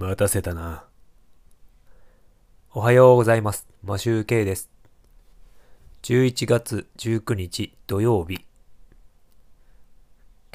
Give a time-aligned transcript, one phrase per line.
[0.00, 0.84] 待たせたな。
[2.72, 3.68] おはようございます。
[3.84, 4.70] マシューケイです。
[6.04, 8.46] 11月19日土曜日。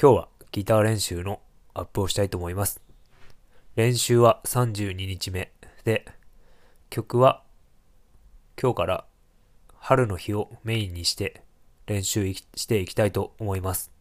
[0.01, 1.41] 今日はギター練習の
[1.75, 2.81] アップをしたいと思います。
[3.75, 5.51] 練習は32日目
[5.83, 6.07] で、
[6.89, 7.43] 曲は
[8.59, 9.05] 今日から
[9.75, 11.43] 春の日をメインにして
[11.85, 13.91] 練習していきたいと思います。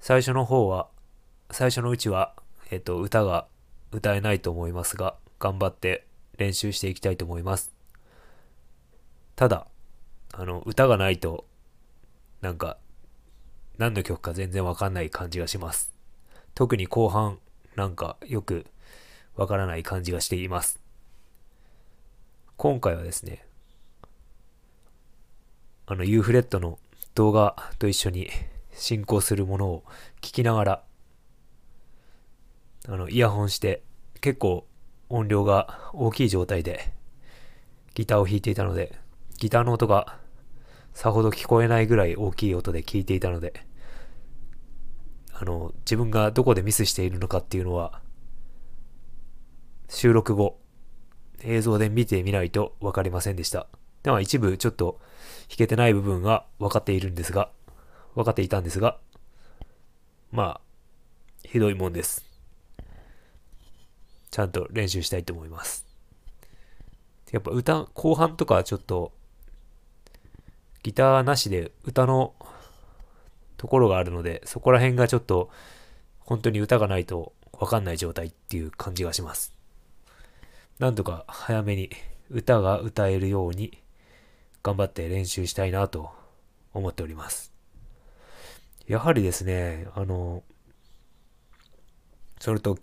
[0.00, 0.88] 最初の方は、
[1.50, 2.34] 最初のうちは、
[2.70, 3.46] えっと、歌が
[3.92, 6.06] 歌えないと思いますが、頑張って
[6.38, 7.72] 練習していきたいと思います。
[9.36, 9.66] ただ、
[10.32, 11.46] あの、歌がないと、
[12.40, 12.78] なんか、
[13.76, 15.92] 何の曲か全然わかんない感じがします。
[16.54, 17.38] 特に後半、
[17.76, 18.66] なんかよく
[19.36, 20.80] わからない感じがしています。
[22.56, 23.44] 今回はですね、
[25.86, 26.78] あの、ユーフレットの
[27.14, 28.30] 動画と一緒に
[28.72, 29.84] 進行するものを
[30.20, 30.82] 聞きながら、
[32.88, 33.82] あの、イヤホンして、
[34.20, 34.66] 結構
[35.08, 36.92] 音量が大きい状態で
[37.94, 38.98] ギターを弾いていたので、
[39.38, 40.18] ギターの音が
[40.94, 43.66] さほど聞こえないぐらい大きい音で聞いていたので、
[45.32, 48.00] あの、自分がどこでミスしているのかっていうのは、
[49.88, 50.58] 収録後、
[51.42, 53.66] 映像で見てみないと分かりませんでした。
[54.02, 55.00] では一部ちょっと
[55.48, 57.50] 弾けてない部分が分かっているんですが、
[58.14, 58.98] 分かっていたんですが、
[60.30, 60.60] まあ、
[61.44, 62.31] ひどいもんです。
[64.32, 65.86] ちゃんと練習したいと思います。
[67.30, 69.12] やっぱ歌、後半とかちょっと、
[70.82, 72.34] ギターなしで歌の
[73.58, 75.50] ところがあるので、そこら辺がちょっと、
[76.18, 79.52] 本当に歌がないとわかんない状態っていう感じがします。
[80.78, 81.90] なんとか早めに
[82.30, 83.82] 歌が歌えるように
[84.62, 86.10] 頑張って練習したいなと
[86.72, 87.52] 思っております。
[88.86, 90.42] やはりですね、あの、
[92.42, 92.76] それと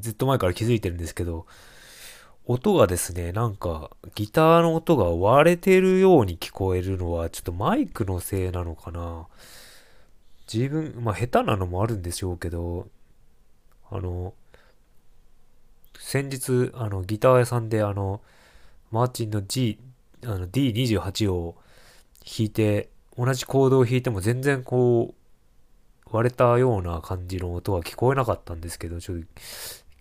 [0.00, 1.44] ずっと前から気づいてるんですけど、
[2.46, 9.26] 音がですね、なんかギターの音が割れてるように聞こえるのはちょっとマイクのせいなのかな。
[10.50, 12.88] 自分、まあ下手なのもあるんでしょうけど、
[13.90, 14.32] あの、
[15.98, 18.22] 先日、あの、ギター屋さんであの、
[18.90, 19.78] マーチンの G、
[20.24, 21.56] あの D28 を
[22.24, 22.88] 弾いて、
[23.18, 25.23] 同じコードを弾いても全然こう、
[26.10, 29.24] 割れたような感じの音は聞こえなかったんですけど、ちょっと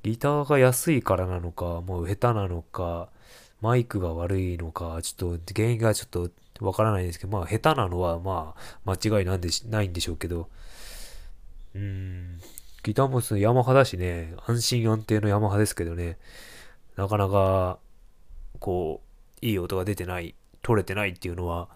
[0.03, 3.09] ギターが安いからなのか、もう下手なのか、
[3.61, 8.55] マイクが悪いのか、ちょっと原因がちょっとわからないんですけど、まあ下手なのはま
[8.85, 10.49] あ間違いなんでしないんでしょうけど、
[11.73, 12.39] うーん、
[12.83, 16.17] ギターもそのヤマハだしね、安心安定のヤマハですけどね、
[16.97, 17.79] なかなか
[18.59, 19.01] こ
[19.41, 21.69] う、いい音が出てない、取れてないっていうのは、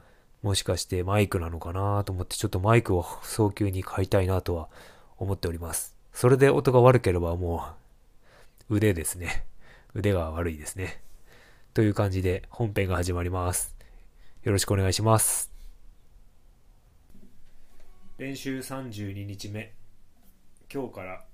[0.47, 4.69] もしかしてマイクなのかなと思ってちょっとマイクを早急に買いたいなとは
[5.18, 5.94] 思っております。
[6.13, 7.66] それで音が悪ければも
[8.69, 9.44] う腕ですね。
[9.94, 11.02] 腕が悪いですね。
[11.74, 13.75] という感じで本編が始まります。
[14.44, 15.52] よろしくお願いします。
[18.18, 19.74] 練習32日目。
[20.74, 21.25] 今日から、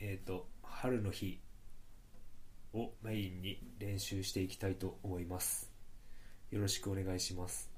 [0.00, 1.38] えっ、ー、と、春の日
[2.74, 5.70] をメインに練習していきたいと思います。
[6.50, 7.71] よろしくお願いします。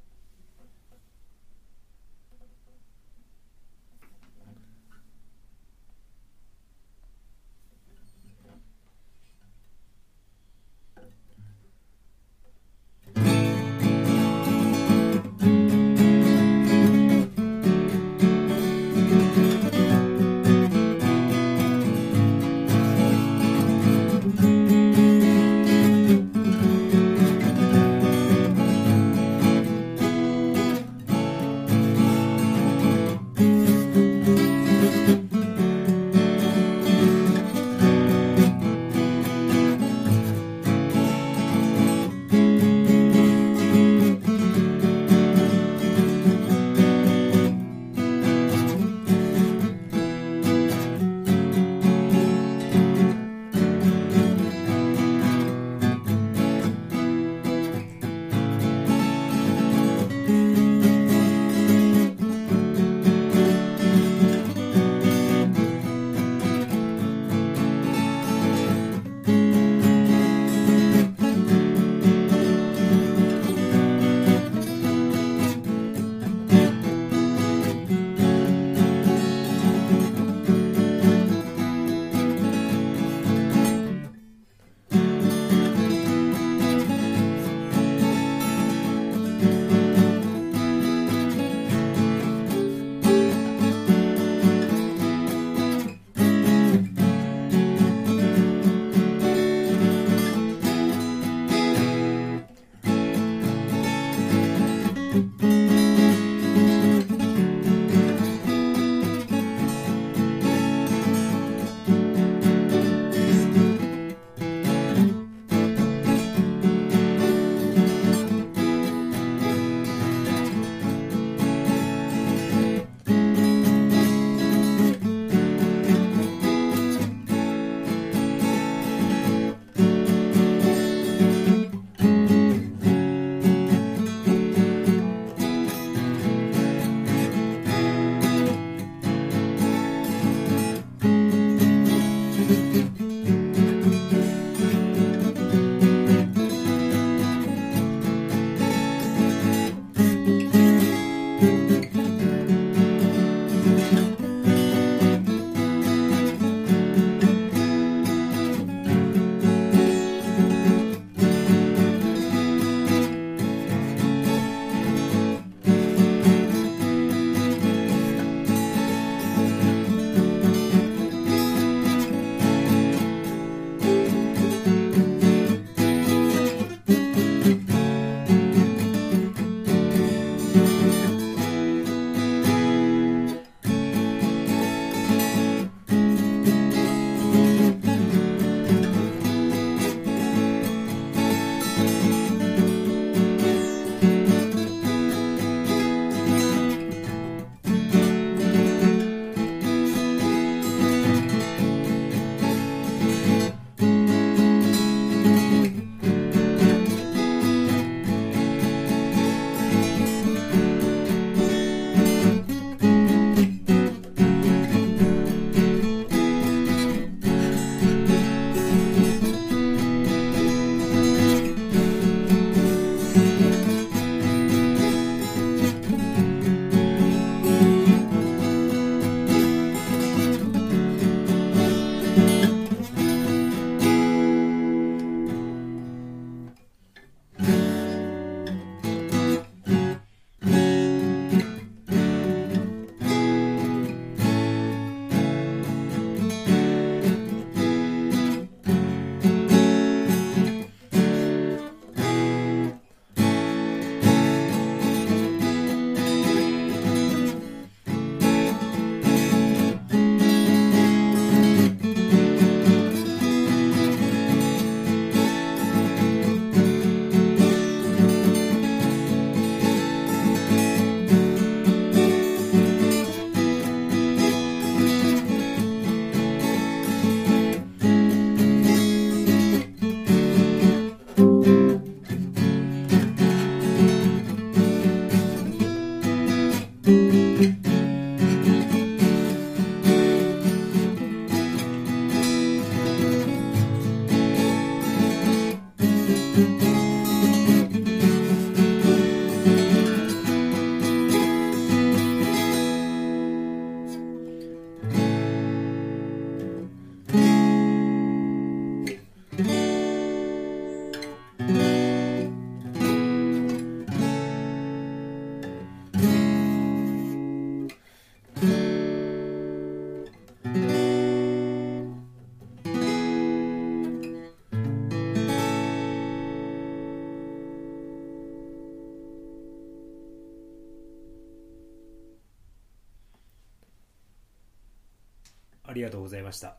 [335.74, 336.56] りがとうございました。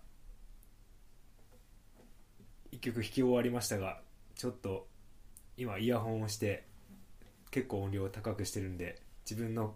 [2.71, 4.01] 一曲弾き終わりましたが
[4.35, 4.87] ちょっと
[5.57, 6.65] 今イヤホンをして
[7.49, 9.75] 結構音量を高くしてるんで自分の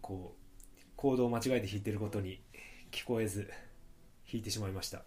[0.00, 2.40] こうコードを間違えて弾いてることに
[2.92, 3.50] 聞こえず
[4.30, 5.02] 弾いてしまいました。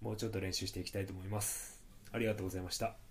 [0.00, 1.82] もうちょっと練習していきたいと思います。
[2.12, 3.07] ありがとうございました。